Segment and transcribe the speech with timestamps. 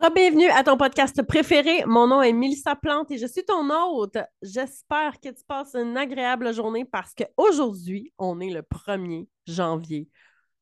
[0.00, 1.84] Bienvenue à ton podcast préféré.
[1.84, 4.16] Mon nom est Mélissa Plante et je suis ton hôte.
[4.40, 10.08] J'espère que tu passes une agréable journée parce qu'aujourd'hui, on est le 1er janvier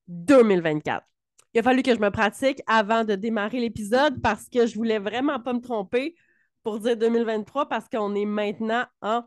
[0.08, 1.06] 2024.
[1.52, 4.98] Il a fallu que je me pratique avant de démarrer l'épisode parce que je voulais
[4.98, 6.16] vraiment pas me tromper
[6.64, 9.22] pour dire 2023 parce qu'on est maintenant en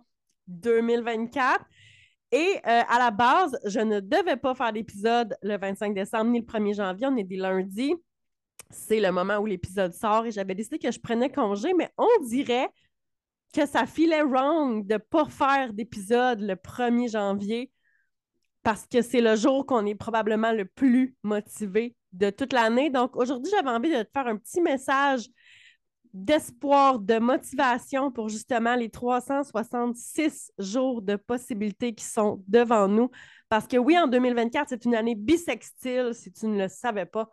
[0.48, 1.64] 2024.
[2.32, 6.40] Et euh, à la base, je ne devais pas faire l'épisode le 25 décembre ni
[6.40, 7.08] le 1er janvier.
[7.08, 7.96] On est des lundis
[8.70, 12.24] c'est le moment où l'épisode sort et j'avais décidé que je prenais congé, mais on
[12.24, 12.70] dirait
[13.54, 17.72] que ça filait wrong de ne pas faire d'épisode le 1er janvier
[18.64, 22.90] parce que c'est le jour qu'on est probablement le plus motivé de toute l'année.
[22.90, 25.28] Donc aujourd'hui, j'avais envie de te faire un petit message
[26.14, 33.10] d'espoir, de motivation pour justement les 366 jours de possibilités qui sont devant nous.
[33.48, 37.30] Parce que oui, en 2024, c'est une année bisextile, si tu ne le savais pas.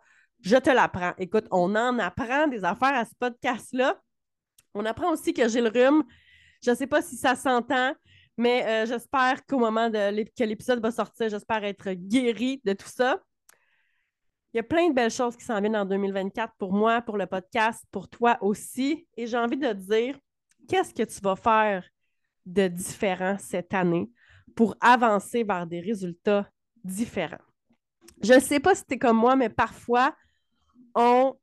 [0.47, 1.11] Je te l'apprends.
[1.17, 3.99] Écoute, on en apprend des affaires à ce podcast-là.
[4.73, 6.05] On apprend aussi que j'ai le rhume.
[6.63, 7.93] Je ne sais pas si ça s'entend,
[8.37, 12.87] mais euh, j'espère qu'au moment de que l'épisode va sortir, j'espère être guérie de tout
[12.87, 13.19] ça.
[14.53, 17.17] Il y a plein de belles choses qui s'en viennent en 2024 pour moi, pour
[17.17, 19.05] le podcast, pour toi aussi.
[19.17, 20.17] Et j'ai envie de te dire,
[20.69, 21.83] qu'est-ce que tu vas faire
[22.45, 24.09] de différent cette année
[24.55, 26.49] pour avancer vers des résultats
[26.85, 27.35] différents?
[28.23, 30.15] Je ne sais pas si tu es comme moi, mais parfois,
[30.97, 31.37] on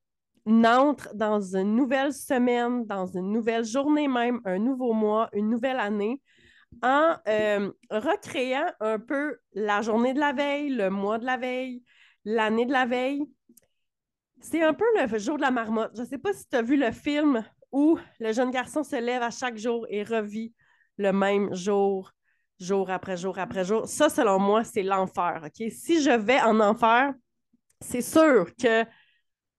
[0.47, 5.78] entre dans une nouvelle semaine, dans une nouvelle journée même, un nouveau mois, une nouvelle
[5.78, 6.20] année,
[6.83, 11.82] en euh, recréant un peu la journée de la veille, le mois de la veille,
[12.25, 13.22] l'année de la veille.
[14.41, 15.92] C'est un peu le jour de la marmotte.
[15.94, 18.97] Je ne sais pas si tu as vu le film où le jeune garçon se
[18.97, 20.52] lève à chaque jour et revit
[20.98, 22.12] le même jour,
[22.60, 23.86] jour après jour après jour.
[23.86, 25.48] Ça, selon moi, c'est l'enfer.
[25.70, 27.14] Si je vais en enfer,
[27.80, 28.84] c'est sûr que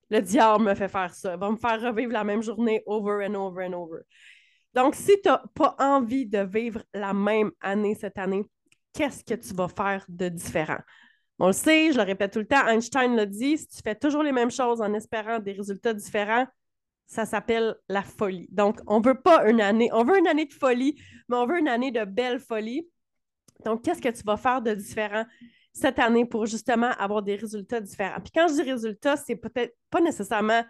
[0.10, 1.34] le diable me fait faire ça.
[1.34, 4.02] Il va me faire revivre la même journée over and over and over.
[4.74, 8.44] Donc, si tu n'as pas envie de vivre la même année cette année,
[8.94, 10.80] qu'est-ce que tu vas faire de différent?
[11.40, 13.96] On le sait, je le répète tout le temps, Einstein l'a dit, si tu fais
[13.96, 16.46] toujours les mêmes choses en espérant des résultats différents,
[17.08, 18.48] ça s'appelle la folie.
[18.52, 20.96] Donc, on ne veut pas une année, on veut une année de folie,
[21.30, 22.88] mais on veut une année de belle folie.
[23.64, 25.26] Donc, qu'est-ce que tu vas faire de différent?
[25.76, 28.22] Cette année pour justement avoir des résultats différents.
[28.22, 30.64] Puis quand je dis résultats, c'est peut-être pas nécessairement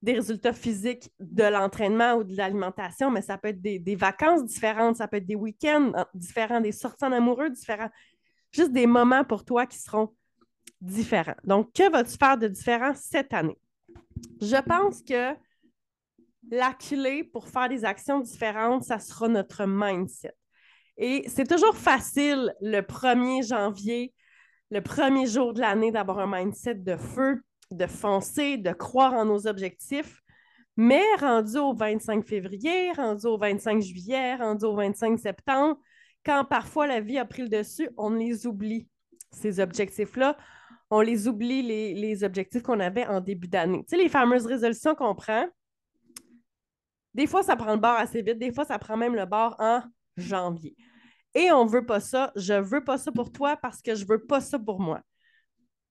[0.00, 4.96] des résultats physiques de l'entraînement ou de l'alimentation, mais ça peut être des, vacances différentes,
[4.96, 7.90] ça peut être des week-ends différents, des sorties en amoureux différents,
[8.50, 10.14] juste des moments pour toi qui seront
[10.80, 11.36] différents.
[11.44, 13.58] Donc, que vas-tu faire de différent cette année?
[14.40, 15.36] Je pense que
[16.50, 20.32] la clé pour faire des actions différentes, ça sera notre mindset.
[20.96, 24.14] Et c'est toujours facile le 1er janvier
[24.70, 29.24] le premier jour de l'année d'avoir un mindset de feu, de foncer, de croire en
[29.24, 30.22] nos objectifs.
[30.76, 35.78] Mais rendu au 25 février, rendu au 25 juillet, rendu au 25 septembre,
[36.24, 38.88] quand parfois la vie a pris le dessus, on les oublie,
[39.32, 40.36] ces objectifs-là.
[40.90, 43.84] On les oublie, les, objectifs qu'on avait en début d'année.
[43.84, 45.46] Tu sais, les fameuses résolutions qu'on prend,
[47.14, 49.54] des fois, ça prend le bord assez vite, des fois, ça prend même le bord
[49.58, 49.82] en
[50.16, 50.76] janvier.
[51.34, 52.32] Et on veut pas ça.
[52.36, 55.00] Je veux pas ça pour toi parce que je veux pas ça pour moi.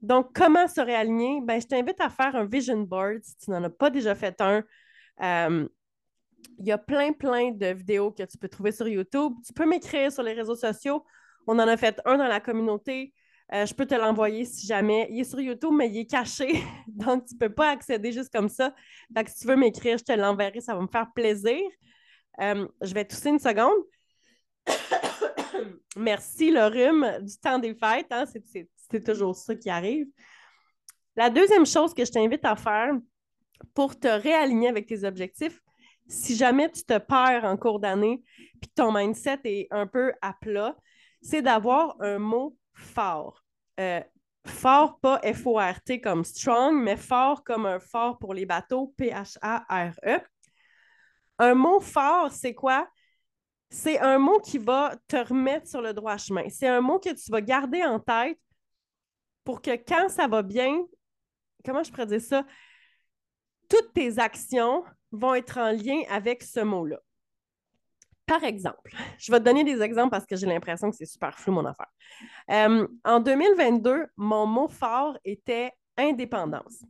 [0.01, 1.41] Donc, comment se réaligner?
[1.43, 4.39] Ben, je t'invite à faire un vision board si tu n'en as pas déjà fait
[4.41, 4.63] un.
[5.21, 5.67] Euh,
[6.57, 9.33] il y a plein, plein de vidéos que tu peux trouver sur YouTube.
[9.45, 11.05] Tu peux m'écrire sur les réseaux sociaux.
[11.47, 13.13] On en a fait un dans la communauté.
[13.53, 15.07] Euh, je peux te l'envoyer si jamais.
[15.09, 16.63] Il est sur YouTube, mais il est caché.
[16.87, 18.73] Donc, tu ne peux pas accéder juste comme ça.
[19.09, 20.61] Donc, si tu veux m'écrire, je te l'enverrai.
[20.61, 21.59] Ça va me faire plaisir.
[22.41, 23.83] Euh, je vais tousser une seconde.
[25.97, 28.11] Merci le rhume du temps des fêtes.
[28.11, 28.25] Hein?
[28.91, 30.07] C'est toujours ça qui arrive.
[31.15, 32.93] La deuxième chose que je t'invite à faire
[33.73, 35.59] pour te réaligner avec tes objectifs,
[36.07, 38.23] si jamais tu te perds en cours d'année
[38.61, 40.75] puis que ton mindset est un peu à plat,
[41.21, 43.43] c'est d'avoir un mot fort.
[43.79, 44.01] Euh,
[44.45, 50.19] fort, pas F-O-R-T comme strong, mais fort comme un fort pour les bateaux, P-H-A-R-E.
[51.39, 52.87] Un mot fort, c'est quoi?
[53.69, 56.43] C'est un mot qui va te remettre sur le droit chemin.
[56.49, 58.39] C'est un mot que tu vas garder en tête
[59.43, 60.83] pour que quand ça va bien,
[61.63, 62.45] comment je pourrais dire ça?
[63.69, 66.97] Toutes tes actions vont être en lien avec ce mot-là.
[68.25, 71.37] Par exemple, je vais te donner des exemples parce que j'ai l'impression que c'est super
[71.37, 71.91] flou mon affaire.
[72.51, 76.83] Euh, en 2022, mon mot fort était indépendance.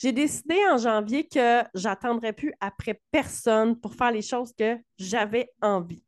[0.00, 5.50] J'ai décidé en janvier que j'attendrais plus après personne pour faire les choses que j'avais
[5.60, 6.02] envie.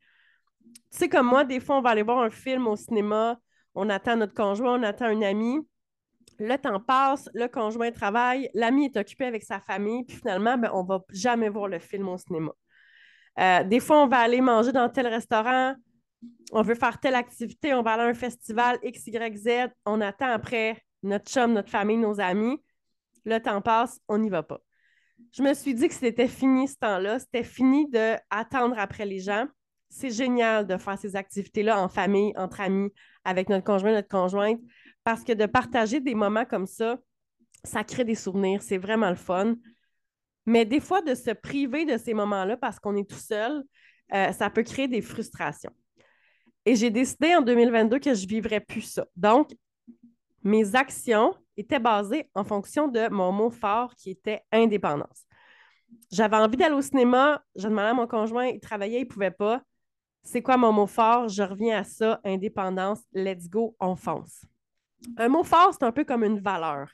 [0.90, 3.38] Tu sais, comme moi, des fois, on va aller voir un film au cinéma,
[3.74, 5.58] on attend notre conjoint, on attend un ami.
[6.38, 10.70] le temps passe, le conjoint travaille, l'ami est occupé avec sa famille, puis finalement, ben,
[10.72, 12.52] on ne va jamais voir le film au cinéma.
[13.38, 15.74] Euh, des fois, on va aller manger dans tel restaurant,
[16.50, 19.48] on veut faire telle activité, on va aller à un festival X, Y, Z,
[19.84, 22.58] on attend après notre chum, notre famille, nos amis.
[23.24, 24.60] Le temps passe, on n'y va pas.
[25.32, 29.46] Je me suis dit que c'était fini ce temps-là, c'était fini d'attendre après les gens.
[29.88, 32.90] C'est génial de faire ces activités-là en famille, entre amis,
[33.24, 34.60] avec notre conjoint, notre conjointe,
[35.04, 36.98] parce que de partager des moments comme ça,
[37.64, 39.54] ça crée des souvenirs, c'est vraiment le fun.
[40.46, 43.62] Mais des fois, de se priver de ces moments-là parce qu'on est tout seul,
[44.12, 45.72] euh, ça peut créer des frustrations.
[46.64, 49.06] Et j'ai décidé en 2022 que je ne vivrais plus ça.
[49.16, 49.50] Donc,
[50.42, 55.26] mes actions étaient basées en fonction de mon mot fort qui était indépendance.
[56.10, 59.30] J'avais envie d'aller au cinéma, je demandais à mon conjoint, il travaillait, il ne pouvait
[59.30, 59.62] pas.
[60.22, 61.28] C'est quoi mon mot fort?
[61.28, 64.44] Je reviens à ça, indépendance, let's go, on fonce.
[65.16, 66.88] Un mot fort, c'est un peu comme une valeur.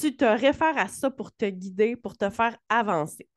[0.00, 3.28] Tu te réfères à ça pour te guider, pour te faire avancer.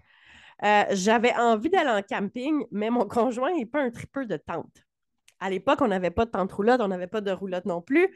[0.64, 4.84] Euh, j'avais envie d'aller en camping, mais mon conjoint n'est pas un tripeur de tente.
[5.40, 8.08] À l'époque, on n'avait pas de tente roulotte, on n'avait pas de roulotte non plus.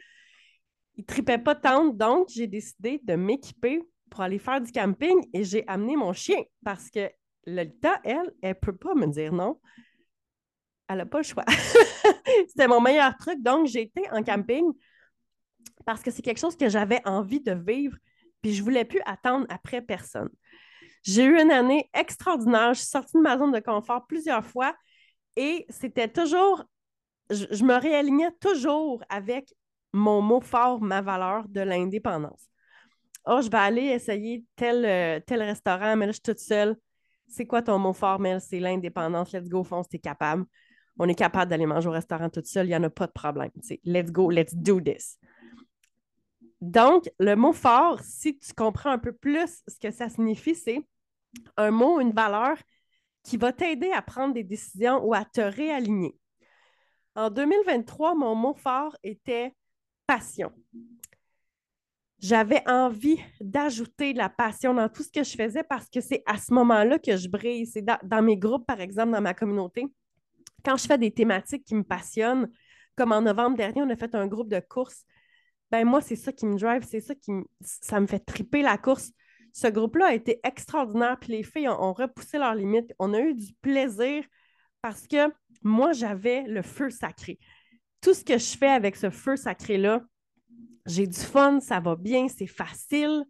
[0.95, 5.43] Il tripait pas tente, donc j'ai décidé de m'équiper pour aller faire du camping et
[5.43, 7.09] j'ai amené mon chien parce que
[7.45, 9.59] Lolita, elle, elle peut pas me dire non.
[10.87, 11.45] Elle n'a pas le choix.
[12.47, 13.41] C'était mon meilleur truc.
[13.41, 14.65] Donc, j'ai été en camping
[15.85, 17.97] parce que c'est quelque chose que j'avais envie de vivre,
[18.41, 20.29] puis je voulais plus attendre après personne.
[21.03, 22.73] J'ai eu une année extraordinaire.
[22.73, 24.75] Je suis sortie de ma zone de confort plusieurs fois
[25.35, 26.63] et c'était toujours,
[27.29, 29.53] je, me réalignais toujours avec
[29.93, 32.47] mon mot fort, ma valeur de l'indépendance.
[33.25, 36.75] Oh, je vais aller essayer tel, euh, tel restaurant, mais là, je suis toute seule.
[37.27, 38.41] C'est quoi ton mot fort, Mel?
[38.41, 39.31] C'est l'indépendance.
[39.31, 40.45] Let's go, fonce, t'es capable.
[40.97, 43.11] On est capable d'aller manger au restaurant toute seule, il n'y en a pas de
[43.11, 43.51] problème.
[43.85, 45.17] let's go, let's do this.
[46.59, 50.85] Donc, le mot fort, si tu comprends un peu plus ce que ça signifie, c'est
[51.57, 52.57] un mot, une valeur
[53.23, 56.15] qui va t'aider à prendre des décisions ou à te réaligner.
[57.15, 59.53] En 2023, mon mot fort était
[62.19, 66.21] J'avais envie d'ajouter de la passion dans tout ce que je faisais parce que c'est
[66.25, 67.65] à ce moment-là que je brille.
[67.65, 69.87] C'est dans, mes groupes, par exemple, dans ma communauté.
[70.63, 72.51] Quand je fais des thématiques qui me passionnent,
[72.95, 75.05] comme en novembre dernier, on a fait un groupe de courses
[75.71, 78.61] ben moi, c'est ça qui me drive, c'est ça qui me, ça me fait triper
[78.61, 79.11] la course.
[79.53, 82.93] Ce groupe-là a été extraordinaire, puis les filles ont, repoussé leurs limites.
[82.99, 84.23] On a eu du plaisir
[84.81, 85.31] parce que
[85.63, 87.39] moi, j'avais le feu sacré.
[88.01, 90.01] Tout ce que je fais avec ce feu sacré-là,
[90.85, 93.23] j'ai du fun, ça va bien, c'est facile.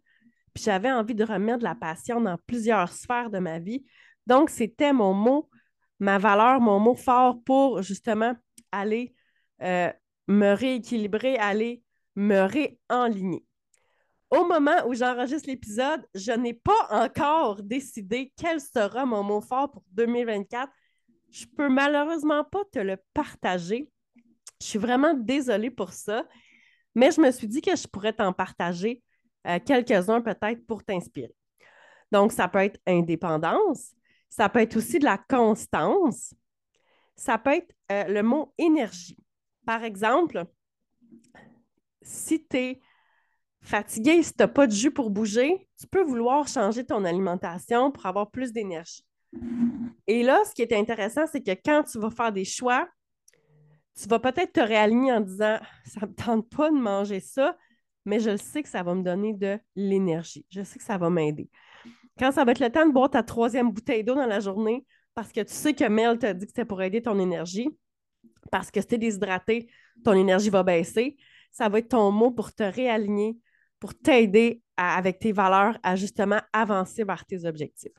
[0.54, 3.84] Puis j'avais envie de remettre de la passion dans plusieurs sphères de ma vie.
[4.26, 5.50] Donc, c'était mon mot,
[5.98, 8.34] ma valeur, mon mot fort pour justement
[8.70, 9.14] aller
[9.62, 9.92] euh,
[10.28, 11.82] me rééquilibrer, aller
[12.16, 13.44] me réenligner.
[14.30, 19.70] Au moment où j'enregistre l'épisode, je n'ai pas encore décidé quel sera mon mot fort
[19.70, 20.72] pour 2024.
[21.30, 23.90] Je peux malheureusement pas te le partager.
[24.62, 26.24] Je suis vraiment désolée pour ça,
[26.94, 29.02] mais je me suis dit que je pourrais t'en partager
[29.48, 31.34] euh, quelques-uns peut-être pour t'inspirer.
[32.12, 33.92] Donc, ça peut être indépendance,
[34.28, 36.32] ça peut être aussi de la constance,
[37.16, 39.16] ça peut être euh, le mot énergie.
[39.66, 40.44] Par exemple,
[42.00, 42.80] si tu es
[43.62, 47.90] fatigué, si tu n'as pas de jus pour bouger, tu peux vouloir changer ton alimentation
[47.90, 49.04] pour avoir plus d'énergie.
[50.06, 52.88] Et là, ce qui est intéressant, c'est que quand tu vas faire des choix,
[54.00, 57.56] tu vas peut-être te réaligner en disant ça ne me tente pas de manger ça,
[58.04, 60.46] mais je sais que ça va me donner de l'énergie.
[60.50, 61.48] Je sais que ça va m'aider.
[62.18, 64.84] Quand ça va être le temps de boire ta troisième bouteille d'eau dans la journée,
[65.14, 67.68] parce que tu sais que Mel t'a dit que c'était pour aider ton énergie,
[68.50, 69.68] parce que si tu es déshydraté,
[70.04, 71.16] ton énergie va baisser,
[71.50, 73.38] ça va être ton mot pour te réaligner,
[73.78, 77.92] pour t'aider avec tes valeurs à justement avancer vers tes objectifs.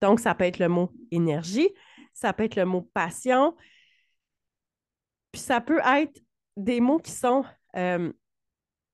[0.00, 1.68] Donc, ça peut être le mot énergie,
[2.12, 3.54] ça peut être le mot passion,
[5.32, 6.20] puis ça peut être
[6.56, 7.44] des mots qui sont,
[7.76, 8.12] euh,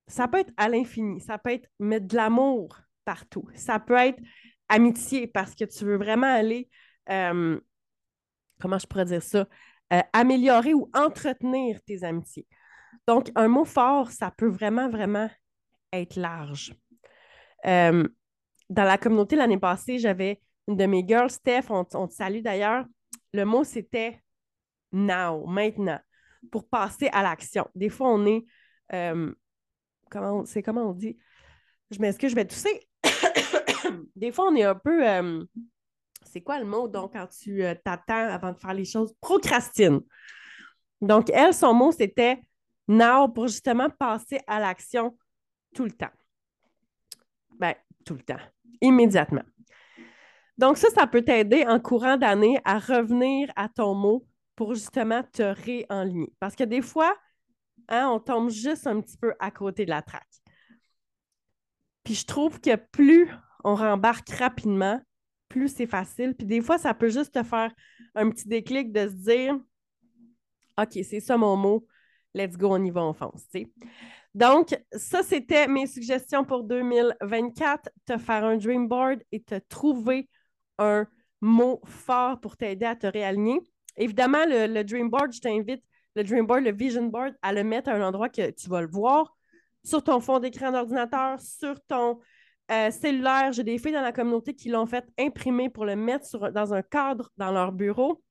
[0.07, 4.21] ça peut être à l'infini, ça peut être mettre de l'amour partout, ça peut être
[4.69, 6.69] amitié parce que tu veux vraiment aller,
[7.11, 7.59] euh,
[8.61, 9.49] comment je pourrais dire ça,
[9.93, 12.47] euh, améliorer ou entretenir tes amitiés.
[13.07, 15.31] Donc, un mot fort, ça peut vraiment, vraiment
[15.93, 16.75] être large.
[18.69, 22.85] Dans la communauté l'année passée, j'avais une de mes girls, Steph, on, te salue d'ailleurs.
[23.33, 24.21] Le mot, c'était
[24.93, 26.00] now, maintenant,
[26.50, 27.69] pour passer à l'action.
[27.75, 28.45] Des fois, on est.
[28.93, 29.33] Euh,
[30.11, 31.16] comment c'est comment on dit?
[31.90, 32.88] Je m'excuse, je vais tousser.
[34.16, 35.09] Des fois, on est un peu.
[35.09, 35.45] Euh,
[36.25, 39.14] c'est quoi le mot, donc, quand tu t'attends avant de faire les choses?
[39.21, 40.00] Procrastine.
[41.00, 42.43] Donc, elle, son mot, c'était
[42.88, 45.16] now pour justement passer à l'action
[45.75, 46.11] tout le temps.
[48.05, 48.40] tout le temps,
[48.81, 49.43] immédiatement.
[50.59, 55.22] Donc, ça, ça peut t'aider en courant d'année à revenir à ton mot pour justement
[55.22, 56.32] te réenligner.
[56.40, 57.14] Parce que des fois,
[57.88, 60.25] hein, on tombe juste un petit peu à côté de la traque.
[62.02, 63.30] Puis je trouve que plus
[63.64, 65.00] on rembarque rapidement,
[65.48, 66.34] plus c'est facile.
[66.34, 67.72] Puis des fois, ça peut juste te faire
[68.14, 69.58] un petit déclic de se dire
[70.78, 71.86] OK, c'est ça mon mot,
[72.34, 73.46] let's go, on y va, on fonce.
[74.34, 80.28] Donc, ça, c'était mes suggestions pour 2024, te faire un dream board et te trouver
[80.78, 81.06] un
[81.40, 83.60] mot fort pour t'aider à te réaligner.
[83.97, 85.83] Évidemment, le, Dream Board, je t'invite,
[86.15, 88.81] le Dream Board, le Vision Board, à le mettre à un endroit que tu vas
[88.81, 89.37] le voir
[89.85, 92.19] sur ton fond d'écran d'ordinateur, sur ton
[92.71, 93.53] euh, cellulaire.
[93.53, 96.83] J'ai des filles dans la communauté qui l'ont fait imprimer pour le mettre dans un
[96.83, 98.23] cadre dans leur bureau.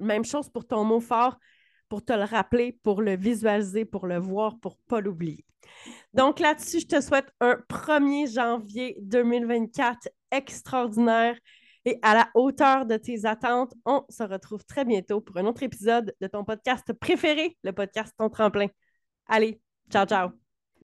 [0.00, 1.36] Même chose pour ton mot fort,
[1.88, 5.44] pour te le rappeler, pour le visualiser, pour le voir, pour ne pas l'oublier.
[6.14, 11.36] Donc là-dessus, je te souhaite un 1er janvier 2024 extraordinaire
[11.88, 13.72] et à la hauteur de tes attentes.
[13.86, 18.14] On se retrouve très bientôt pour un autre épisode de ton podcast préféré, le podcast
[18.18, 18.66] Ton Tremplin.
[19.26, 20.47] Allez, ciao, ciao!